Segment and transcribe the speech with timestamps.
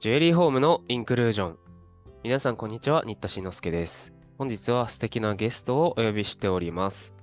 [0.00, 1.58] ジュエリーホームのインクルージョン。
[2.24, 3.02] 皆さん、こんにちは。
[3.04, 4.14] 新田慎之介です。
[4.38, 7.14] 本日は素敵なゲストをお呼びしております。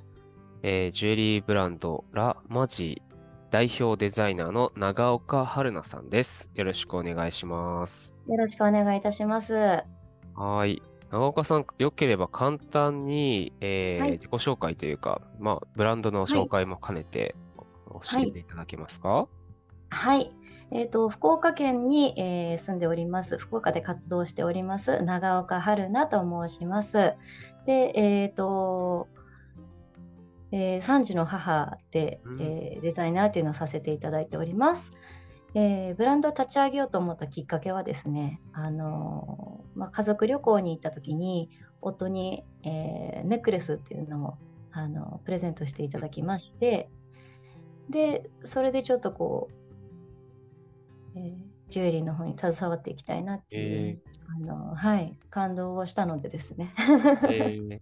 [0.62, 3.01] えージュエリーブランドラ・マジ
[3.50, 6.51] 代表デザイナーの長岡春菜さんです。
[6.54, 8.13] よろしくお願いします。
[8.28, 9.55] よろしくお願いいたします。
[9.55, 10.83] はーい。
[11.09, 17.34] 長岡さん、よければ簡単に、えーはい自己紹介というか、まあ、ブランドの紹介も兼ねて
[17.88, 19.28] 教えていただけますか、
[19.90, 20.30] はい。
[20.71, 23.38] えっ、と、福岡県に、えー住んでおります。
[23.38, 25.02] 福岡で活動しております。
[25.03, 27.13] 長岡春菜と申します。
[27.66, 29.07] で、えっ、と、
[30.52, 34.91] え3児の母で、うんえーデザイナーというのをさせていただいております。
[35.53, 41.49] えーブランドを立ち上げようと思ったきっかけはですね、あのーまあ、家族旅行に行った時に
[41.81, 44.34] 夫に、えーネックレスっていうのを、
[44.71, 46.90] あのプレゼントしていただきまして
[47.90, 49.66] でそれでちょっとこう、
[51.18, 56.74] えージュエリーの方に携わっていきたいなっていう、あのはい、感動をしたのでですね。
[57.29, 57.79] えー。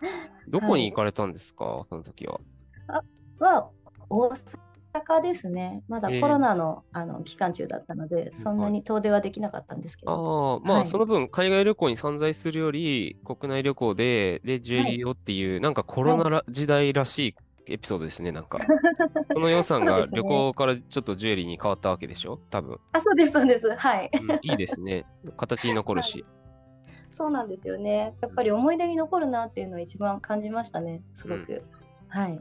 [0.48, 2.40] どこに行かれたんですか、その時は。
[3.38, 3.70] は
[4.08, 5.84] 大阪ですね。
[5.86, 6.20] まだえー。
[6.20, 10.86] コロナの,、あの期間中だったのでそんなに遠出はできなかったんですけど、ああ、まあ、はい。
[10.86, 17.34] その分、海外旅行に散在するより、国内旅行で、で、ジュエリーをっていう、なんかコロナら時代らしい
[17.72, 18.58] エピソードですね、なんか。
[19.32, 22.38] この予算が旅行からちょっとジュエリーに変わったわけでしょ？
[22.50, 22.78] 多分。
[22.92, 23.74] あそうですそうです。
[23.74, 24.10] はい。
[24.12, 25.06] うんいいですね。
[25.36, 26.24] 形に残るし。
[27.10, 28.14] そうなんですよね。
[28.20, 31.64] やっぱり思い出に残るなっていうのを一番感じましたねすごく、
[32.08, 32.40] はい。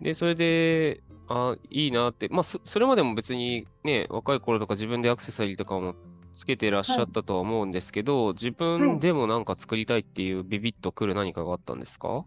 [0.00, 5.94] で、それで、あいいなって、まあそ、それまでも別にね、若い頃とか自分でアクセサリーとかも
[6.34, 12.24] つけてらっしゃったとは思うんですけど、自分でもなんか作りたいっていうビビッとくる何かがあったんですか？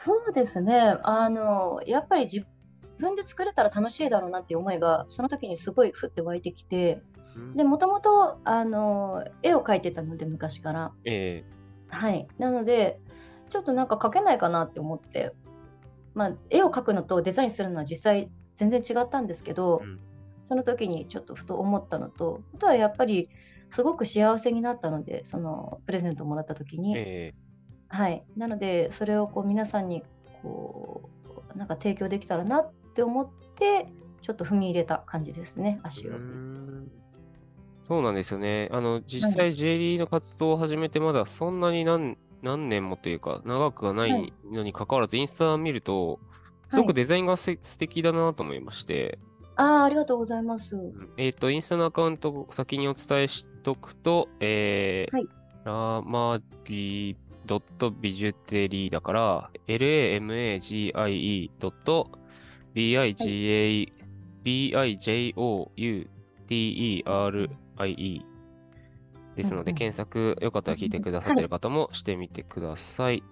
[0.00, 0.98] そうですね。
[1.02, 2.46] あの、やっぱり自
[2.98, 7.02] 分で作れたら楽しいだろうなっていう思いが、その時にすごい降って湧いてきて、
[7.54, 10.92] で、もともと、あの、絵を描いてたので、昔から。
[11.04, 11.44] え
[11.88, 12.26] はい。
[12.38, 12.98] なので、
[13.50, 15.34] ちょっとなんか描けないかなって思って、
[16.14, 20.00] まあ、絵を描くのとデザインするのは実際全然違ったんですけど、うん
[20.48, 23.28] その時にちょっとふと思ったのと、あとはやっぱり、
[23.70, 27.34] すごく幸せになったので、そのプレゼントをもらった時に、え
[27.88, 30.02] はい、なのでそれをこう皆さんに
[30.42, 31.08] こ
[31.54, 33.88] うなんか提供できたらなって思って
[34.22, 36.12] ちょっと踏み入れた感じですねえ足を。
[37.82, 38.68] そうなんですよね。
[38.72, 44.10] あの、実際、ジュエリーの活動を始めてまだそんなに何何年もというか、長くはなはい。
[44.10, 46.18] いのに関わらず、インスタ見ると、
[46.66, 49.20] すごくデザインがせ素敵だなと思いまして、
[49.54, 50.76] ああありがとうございます。
[51.16, 55.28] えっと、インスタのアカウントを先にお伝えしとくと、えーはい。
[55.64, 60.92] ラマディドットビジュテリーだから、lamagie.biga
[64.44, 66.08] bijouterie
[69.34, 73.22] ですので、検索よかったら聞いてくださってる方もしてみてください。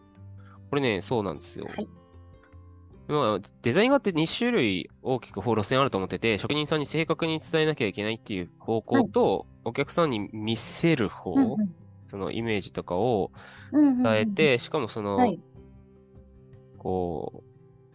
[0.71, 1.67] これね、そうなんですよ。
[1.67, 1.89] はい
[3.07, 11.57] まあ、デザイン画って2種類大きく路線あると思ってて、職人さんに正確に伝えなきゃいけないっていう方向と、お客さんに見せる方、うん
[12.15, 13.33] そのイメージとかを
[13.73, 15.41] うんうん伝えて、しかもその、はい
[16.79, 17.43] こ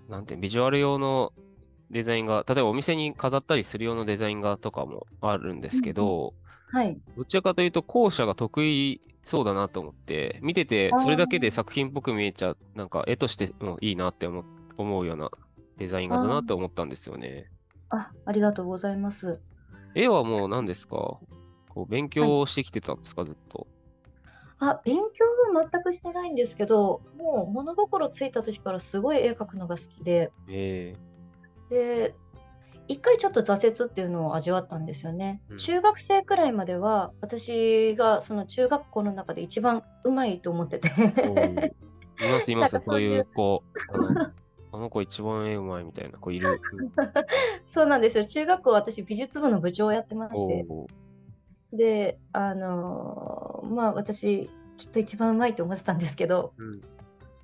[0.09, 1.31] う、なんてビジュアル用の
[1.89, 6.33] デザインが、例えばお店に飾ったりする用のデザイン画とかもあるんですけど、
[6.67, 14.43] はいどちらかというと後者が得意そうだなと思って、見ててそれだけで作品っぽく見えちゃう、なんか絵としてもいいなって思
[14.77, 15.31] 思うような
[15.77, 17.49] デザイン画だなって思ったんですよね。
[17.89, 19.39] あありがとうございます。
[19.95, 20.95] 絵はもう何ですか？
[21.69, 23.67] こう勉強してきてたんですか、ずっと。
[24.59, 25.25] あ勉強
[25.57, 30.31] は全くしてないんですけどもう物心ついた時からすごい絵描くのが好きで。
[30.49, 30.95] え
[31.69, 32.15] で
[32.89, 35.57] 一回ちょっと挫折っていうのを味わったんですよね、うん。
[35.59, 40.89] 中学生くらいまでは私がその中学校の中で一番うまいと思ってて。
[42.19, 43.01] いますいます、そうう。
[43.01, 43.63] いうう子。
[44.71, 46.59] あの子一番絵うまいみたいな子いる。
[47.63, 48.25] そうなんですよ。
[48.25, 50.65] 中学校私美術部の部長をやってまして。
[51.71, 54.49] であのーまあ私
[54.79, 56.81] きっと一番うまいと思ってたんですけどうん。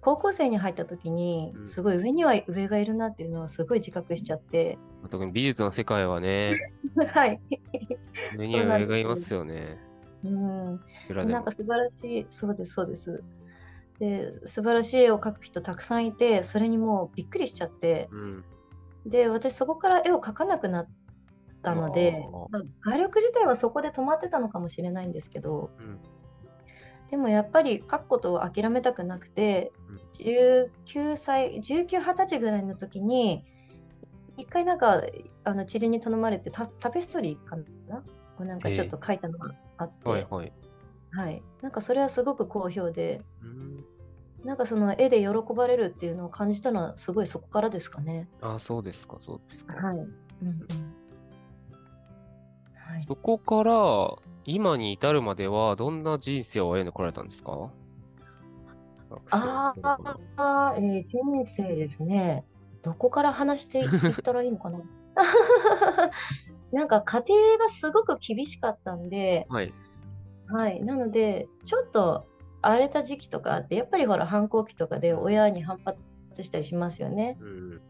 [0.01, 1.67] 高校生に入った時にうん。
[1.67, 4.79] すごい上には上がいるなっていうのをすごい自覚しちゃって。
[5.09, 6.71] 特に美術の世界はね、
[7.13, 7.39] はい、
[8.37, 9.77] 上には上がいますよね。
[10.23, 10.81] うん、
[11.29, 13.23] なんか素晴らしいそうですそうです。
[13.99, 18.09] で素晴らしい絵を描く人たくさんいてそれにもうびっくりしちゃって。
[18.11, 18.43] うん。
[19.05, 20.87] で私そこから絵を描かなくなっ
[21.61, 22.49] たのであー。
[22.49, 25.99] まあ画力自体はそこで止まってたのかもしれないんですけどうん
[27.09, 33.43] でもやっぱり描くことを諦めたくなくてうん19歳1920歳ぐらいの時に
[34.37, 35.03] 一回なんか
[35.43, 37.57] あの知人に頼まれてタタペストリーか
[37.87, 38.03] な？
[38.37, 40.53] をなんかちょっと書いたのがあって、はいはい。
[41.11, 43.85] はい、なんかそれはすごく好評で、うん
[44.43, 48.29] なんかその絵で喜ばれるっていうのを感じたのはすごいそこからですかね。
[48.41, 49.73] あ、そうですか、そうですか。
[49.73, 49.95] はい。
[49.95, 50.07] うん
[50.43, 50.57] うん。
[52.75, 53.05] はい。
[53.07, 53.73] そこから
[54.45, 57.69] 今に至るまではどんな人生を歩んでこられたんですか？
[59.31, 59.73] あ
[60.37, 62.45] あ、えー人生ですね。
[62.83, 64.79] どこから話していったらいいのかな？
[66.71, 69.73] なんか家庭がすごく厳しかったんで、はい。
[70.47, 70.83] はい。
[70.83, 72.27] なので、ちょっと
[72.61, 75.97] 荒れた時期とかあって、やっぱりほら反抗期とかで親に反発
[76.43, 77.37] したりしますよね。
[77.39, 77.81] うん。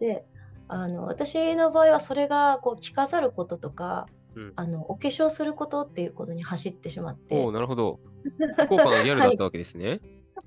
[0.00, 0.26] で、
[0.66, 4.06] あの私の場合はそれがこう着飾ることとか、
[4.38, 7.98] うんあのお化粧することっていうことに走ってしまっておお、なるほど。
[8.66, 10.00] 福岡のギャルだったわけですね。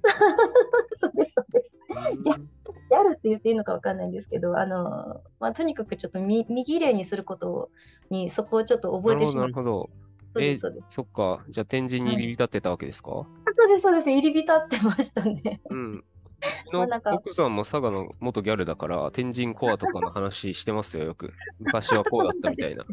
[0.96, 1.78] そうですそうです
[2.24, 7.70] ギャルって言っていいのかわかんないんですけどあの、まあ、とにかくちょっと見見綺麗にすること
[8.10, 9.90] にそこをちょっと覚えてしまってなるほど、
[10.34, 10.86] なるほど。
[10.88, 11.44] そっか。
[11.50, 16.04] じゃあ、天神に入り浸ってたわけですか、あそうですそうです入り浸ってましたねうん。
[16.74, 21.34] の奥さんも佐賀の元ギャルだから、天神コアとかの話してますよ、よく。
[21.60, 22.86] 昔はこうだったみたいな。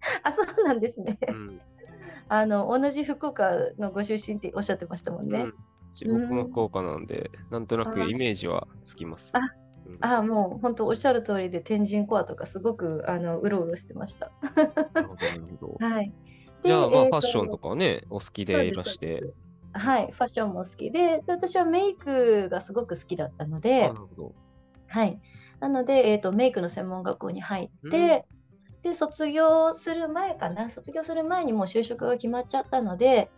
[0.22, 1.60] あそうなんですねうん。
[2.28, 5.54] あの同じ福岡のご出身っておっしゃってましたもんね、うん
[6.04, 9.30] 僕も福岡なんで、なんとなくイメージはつきます。
[9.32, 15.76] あうんあもう本当おっしゃる通りで天神コアとかすごくあのうろうろしてましたなるほど。
[15.80, 16.12] はい
[16.64, 19.22] じゃあ、まあ、ファッションとかね、お好きでいらして。
[19.72, 24.34] はい、ファッションも好きで、で私はメイクがすごく好きだったのあでな、るほど。
[24.88, 25.20] はい、
[25.60, 28.24] なので、えーと、メイクの専門学校に入って、
[28.86, 33.32] で、卒業する前かな、卒業する前にもう就職が決まっちゃったので、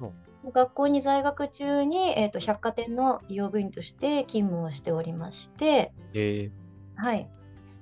[0.52, 6.50] 学校に在学中に、えーと、百貨店の美容部員として勤務をしておりまして、え。
[6.96, 7.30] はい、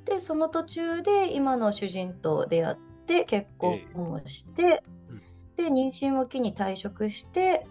[0.05, 2.77] で、その途中で今の主人と出会っ
[3.07, 3.81] て結婚
[4.13, 5.23] をして、うん。
[5.57, 7.67] で、妊娠を機に退職して、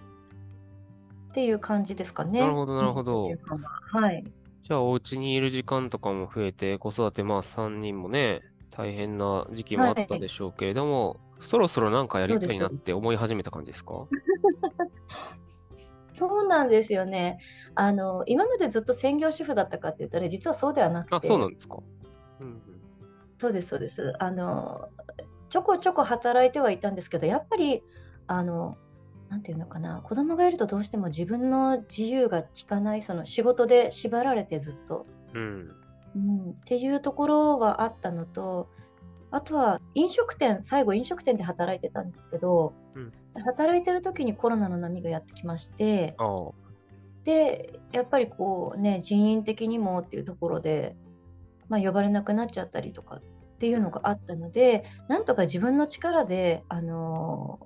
[1.30, 2.42] っていう感じですかね。
[2.42, 3.28] なるほどなるほど。
[3.28, 4.26] うんはい。
[4.26, 8.42] ー、じゃあ、お家にいる時間とかも増えて、子育て、まあ、3人もね、
[8.78, 14.08] 大変な時期もあったでしょうけれども、そろそろなんかやりたいなって思い始めた感じですか？
[16.14, 17.40] そうなんですよね。
[17.76, 21.80] あの、今までずっと専業主婦だったかって言ったら、実はそうではなくあ、て、そうなんですか。
[22.40, 22.62] うんうん
[23.38, 24.14] そうです、そうです。
[24.20, 24.88] あの、
[25.50, 27.84] ちょこちょこ働いてはいたんですけど、やっぱり、
[28.28, 28.78] あの、
[29.30, 35.76] なんていうのかな、子供がいるとどうしても自分の自由が利かない、その仕事で縛られてずっと、うん。
[36.16, 38.70] うん、っていうところはあったのと、
[39.32, 43.12] あとは飲食店、最後飲食店で働いてたんですけど、うん
[43.44, 46.16] 働いてる時にコロナの波がやってきまして、
[47.24, 50.96] で、やっぱりこうね、人員的にもっていうところで、
[51.68, 53.22] まあ、呼ばれなくなっちゃったりとかっ
[53.58, 57.60] ていうのがあったので、なんとか自分の力で、あの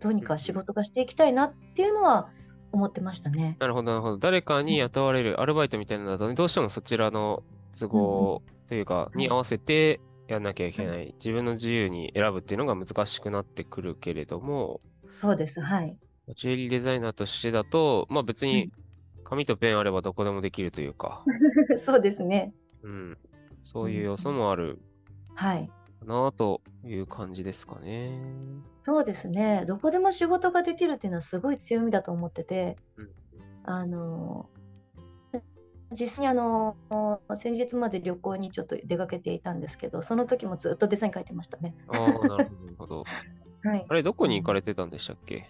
[0.00, 2.30] どうにか仕事がしていきたいなっていうのは
[2.72, 3.56] 思ってましたね。
[3.60, 4.18] なるほど、なるほど。
[4.18, 7.44] 誰かに雇われるアルバイトみたいなのだとね、どうしてもそちらの
[7.78, 11.14] 都合というか、いに合わせてやんなきゃいけない。
[11.18, 14.80] 自分の自由に選ぶっていうのが難しくなってくるけれども、
[15.20, 15.96] そうです、はい。
[16.36, 18.70] ジュエリーデザイナーとしてだと、まあ別に
[19.24, 21.24] 紙とペンあればどこでもできるというか、
[21.78, 22.54] そうですね。
[22.82, 23.18] うん、
[23.62, 24.80] そういう要素もある
[25.34, 25.70] はい。
[26.00, 28.18] かなという感じですかね。
[28.84, 29.64] そうですね。
[29.66, 33.10] どこでも仕事ができるっていうのはすごい強みだと思ってて、うん
[33.64, 34.48] あの、
[35.92, 36.76] 実際にあの、
[37.36, 41.74] 先日まで旅行にちょっと出かけていたんですけど、その時もずっとデザイン描いてましたね。
[41.88, 43.04] ああ、なるほど。
[43.64, 43.86] はい。
[43.88, 45.46] あれ、どこに行かれてたんでしたっけ？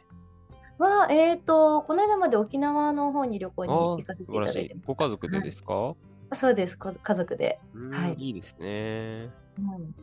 [0.79, 4.87] は、えっと、この間まで沖縄の方に旅行に行かせて素晴らしいいただいて。
[4.87, 5.95] ご家族でですか、
[6.31, 6.41] ます。
[6.41, 7.61] そうです、こ家族で。
[7.75, 9.31] うんはいいいですね。
[9.59, 9.95] うん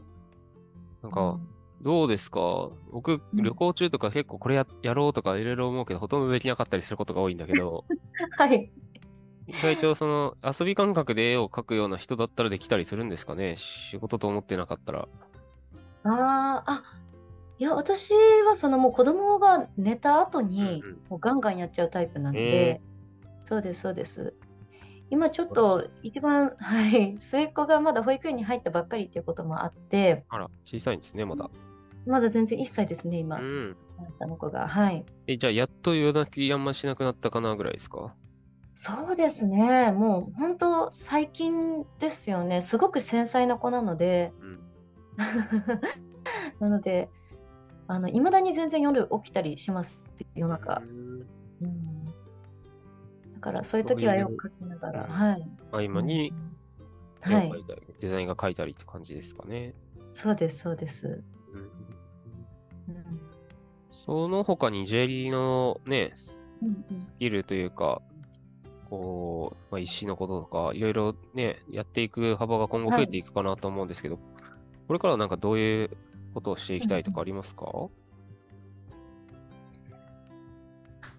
[1.02, 1.40] なんか、
[1.82, 2.70] どうですか？
[2.92, 7.86] 僕、うん旅行中とか結構これややろうとかいろいろ思うけど、ほとんどできなかったりすることが多いんだけど、
[8.38, 8.72] はい。
[9.50, 13.56] 意外とその遊び感覚で絵を描くような人だったらできたりするんですかね？
[13.58, 15.08] 仕事と思ってなかったら。
[16.04, 16.84] ああ、あ、
[17.58, 18.14] いや、私
[18.48, 22.82] はそのもう子供が寝た後にうんうんもうガンガンやっちゃうタイプなのへで、
[23.48, 24.36] そうです、そうです。
[25.10, 31.50] 今ちょっと一番、はい、末っ子がまだ保育園に入ったばっかりっていうこともあって、あら、小さいんですね、まだ。
[32.06, 33.78] まだ全然1歳ですね、今う、ん。
[34.22, 34.68] あの子が。
[34.68, 35.04] はい。
[35.28, 38.14] え、じゃあ、やっと夜泣きあんましなくなったかなぐらいですか？
[38.82, 42.62] そうですね、もう本当最近ですよね。
[42.62, 44.60] すごく繊細な子なので、うん。
[46.62, 47.10] なので、
[47.88, 50.02] あの、未だに全然夜起きたりします、
[50.34, 50.86] 夜中う。
[50.86, 51.28] ん
[51.60, 55.50] うんだからそういう時は絵を描きながら、うんはい。
[55.74, 56.34] 合間に
[57.26, 57.52] うんはい
[58.00, 59.74] デザインが描いたりって感じですかね。
[60.14, 61.22] そうです、そうです。
[61.52, 63.20] うんうん
[63.92, 66.42] その他にジュエリーのね、ス
[67.20, 68.02] キルというか、
[68.90, 74.18] こう、まあ、石のこととか、いろいろね、やっていく幅が今後増えていくかなと思うんですけど、
[74.88, 75.92] これからなんかどういう
[76.34, 77.66] ことをしていきたいとかありますか？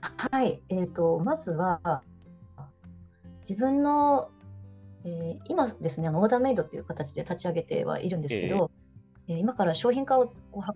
[0.03, 2.03] はい、えーと、まずは
[3.41, 4.31] 自分の、
[5.05, 8.71] えー今ですね、あのオーダーメイドっていう形で立ち上げてはいるんですけど、
[9.29, 10.33] えー今から商品化を図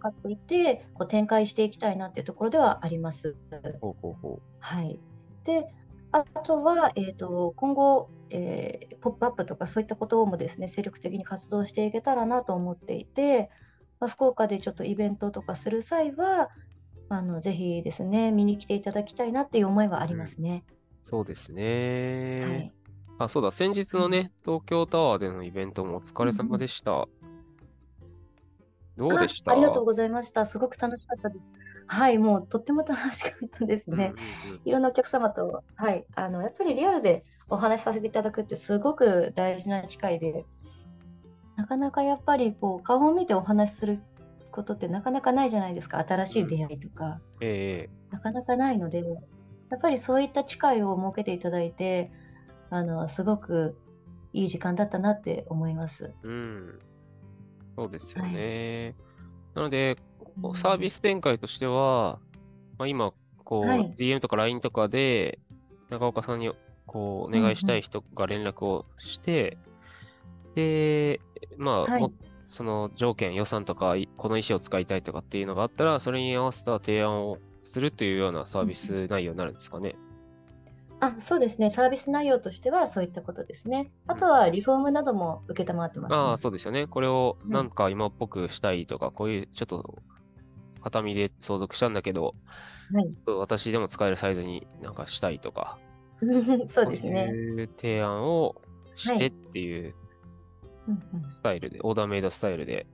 [0.06, 3.36] っていってこう展開していきたいなっていうところではあります。
[3.80, 5.00] ほうほうほはい、
[5.42, 5.74] で
[6.16, 13.50] あとは、えー、と今後、えーポップアップとかそういったこともですね精力的に活動していけたらなと思っていて、
[14.00, 16.50] まあ、福岡でちょっとイベントとかする際は
[17.08, 20.64] あのぜひですね見に来ていただきたいなっていう思いはありますね。
[20.68, 20.72] う。
[21.02, 22.72] そうですはね。
[22.72, 22.72] い、
[23.18, 27.06] あ、そうだ、先日のね、東京タワーでのイベントもお疲れ様でした。
[28.96, 29.50] どうでした？
[29.50, 30.46] あありがとうございました。
[30.46, 31.63] すごく楽しかったです。
[31.86, 34.14] はい、もうとっても楽しかったですね。
[34.14, 40.46] うんうんうんいろんなお客様と、はい、あのやっぱりリアルでお話しさせていただくってすごく大事な機会で、
[41.56, 44.00] なかなかやっぱりこう顔を見てお話しする
[44.50, 49.00] ことってなかなかないじゃないですか、新しい出会いとか、えなかなかないので、
[49.70, 52.10] やっぱりそういった機会を設けていただいて、
[52.70, 53.76] あのすごく
[54.32, 56.12] いい時間だったなって思います。
[56.24, 56.78] えうん。
[57.76, 58.94] そうですよね。
[59.54, 59.96] なので、
[60.56, 62.18] サービス展開としては、
[62.78, 63.12] まあ、今、
[63.44, 63.94] こう、はい。
[63.98, 65.38] DM とか LINE とかで、
[65.90, 66.50] 長岡さんに
[66.86, 69.58] こうお願いしたい人が連絡をして、
[70.54, 71.20] で、
[71.56, 72.00] まあ、はい。
[72.00, 72.12] も
[72.46, 79.96] その条件、予算とか、いこの石を使いたいとかっていうのがあったら、それに合わせた提案をするというようなサービス内容になるんですかね。
[81.06, 83.92] あそうですね、サービス内容としてはそういったことですね。
[84.06, 86.06] あとはリフォームなども承ってます、ね。
[86.10, 86.86] ああ、そうですよね。
[86.86, 90.02] これをうんなんか今っぽくしたいとか、こういうちょっと
[90.82, 92.34] 形見で相続したんだけど、
[92.92, 95.78] はい私でも使えるサイズになんかしたいとか、
[96.68, 97.26] そうですね。
[97.28, 98.54] そういう提案を
[98.94, 99.94] してっていう
[100.88, 102.86] うんうんスタイルで、オーダーメイドスタイルで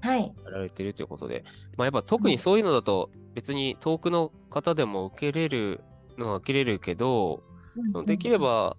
[0.00, 0.34] はい。
[0.44, 1.44] やられてるということで、
[1.76, 5.80] まあやっぱ特にそういうのだと別に遠くの方でも受けれる
[6.18, 7.42] のは受けれるけど、
[8.06, 8.76] できれば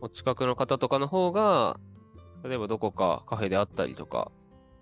[0.00, 1.78] お近くの方とかの方が、
[2.44, 4.30] 例えばどこかカフェであったりとか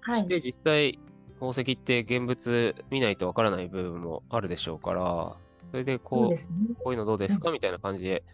[0.01, 0.21] はい。
[0.21, 0.99] して、実際
[1.35, 6.45] 宝石って現物見ないとわからない部分もあるでしょうから、それでこう、ね。
[6.83, 7.53] こういうのどうですか？
[7.53, 8.25] みたいな感じで、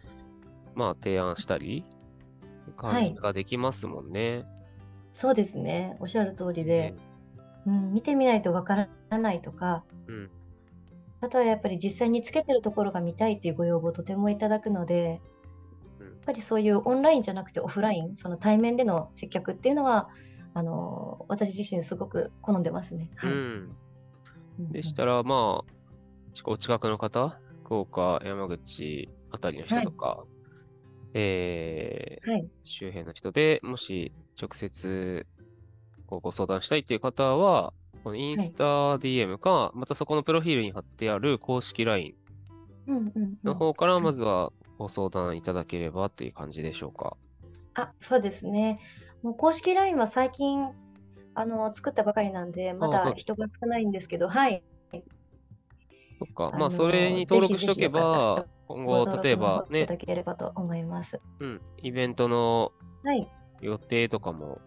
[0.75, 1.85] まあ提案したり、
[2.75, 4.45] 感じができますもんね。
[5.11, 5.97] そうですね。
[5.99, 6.95] おっしゃる通りで、
[7.65, 10.31] うん、見てみないとわからないとか、うん。
[11.21, 15.21] あとはやっぱり実際につけてるところが見たいっていうご要望をとてもいただくので、
[15.99, 20.09] うんやっぱりそういうオンラインじゃなくてオフライン、その対面での接客っていうのは、
[20.53, 23.09] あの私自身すごく好んでますね。
[23.15, 23.31] はい。
[23.31, 23.75] うん。
[24.59, 25.73] うんでしたら、まあ、
[26.45, 30.25] お近くの方、福岡、山口あたりの人とか、
[31.13, 32.47] えーはい。
[32.63, 35.25] 周辺の人でもし直接
[36.05, 38.63] こうご相談したいっていう方は、このインスタ
[38.97, 42.15] DM か、またそこのプロフィールに貼ってある公式 LINE
[43.43, 47.17] の方からまずはご相談いただければという感じでしょうか。
[47.75, 48.79] あ、そうですね。
[49.21, 50.69] もう公式 LINE は最近
[51.35, 54.63] あの作ったばかりなんで、まだ人が少ないんですけど、はい。
[56.19, 56.51] そっか。
[56.57, 61.21] まあ、それに登録しとけばっ、今後、例えばの方いたね、だければと思います。
[61.39, 63.27] うん、イベントのはい。
[63.61, 64.59] 予定とかも、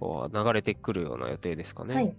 [0.00, 1.94] こう流れてくるような予定ですかね。
[1.94, 2.16] はい。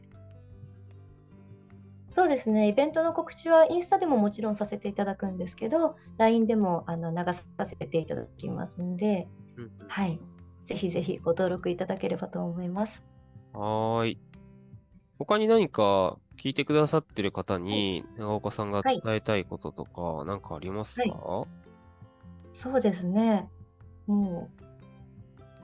[2.18, 2.68] そうですね。
[2.68, 10.20] イベントの告知はインスタでももちろんさせていただくんですけど、LINE でもあの流させていただきますんで、うんうんはい。
[10.66, 13.06] ぜひぜひご登録いただければと思います。
[13.54, 14.20] はーい。
[15.20, 21.46] 他に何か聞いてくださってる方に、長岡さんが伝えたいこととか、何かありますか、
[22.52, 23.48] そうですね。
[24.08, 24.64] もう、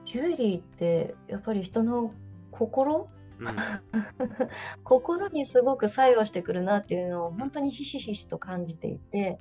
[0.05, 2.13] ジュエリーってやっぱり人の
[2.51, 3.47] 心うん、
[4.83, 9.39] 心にすごく作用してくるなっていうのを本当にひしひしと感じていて、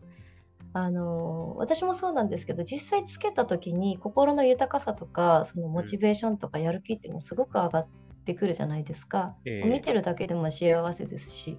[0.75, 7.87] あの私もそうなんですけど実際つけた時に心の豊かさとかそのモチベーションとかやる気っていうのもすごく上がっ
[8.25, 9.69] てくるじゃないですか、ええ。
[9.69, 11.59] 見てるだけでも幸せですし。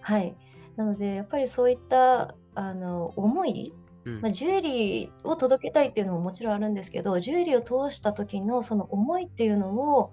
[0.00, 0.36] はい。
[0.76, 3.72] なのでやっぱりそういったあの思い、
[4.04, 4.20] うん。
[4.20, 10.10] まあ、ジュエリーを届けたいっていうのももちろんあるんですけどジュエリーを通した時のその思いっていうのを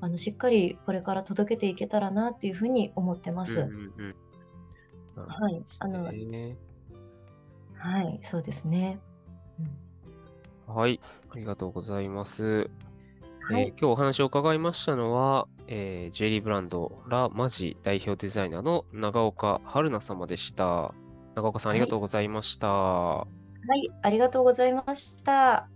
[0.00, 3.60] あのしっかりこれから届けていけたらなっていうふうに思ってます。
[3.60, 4.16] うんうんうん
[5.16, 6.56] はい、あの、ね
[7.76, 9.00] はい、そうですね。
[10.66, 12.44] はい、ありがとうございます。
[12.44, 20.94] はいえー今日お話を伺いましたのは、えージュエリーブランドラ・マジ代表デザイナーの長岡春奈様でした。
[21.34, 22.68] 長岡さん、ありがとうございました。
[22.68, 23.26] は
[23.76, 25.68] い、ありがとうございました。